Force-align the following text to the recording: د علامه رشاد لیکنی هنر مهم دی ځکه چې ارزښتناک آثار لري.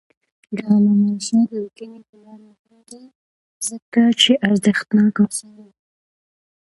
د 0.55 0.57
علامه 0.73 1.07
رشاد 1.17 1.49
لیکنی 1.63 1.99
هنر 2.09 2.39
مهم 2.47 2.79
دی 2.89 3.03
ځکه 3.67 4.01
چې 4.21 4.31
ارزښتناک 4.47 5.15
آثار 5.27 5.53
لري. 5.67 5.79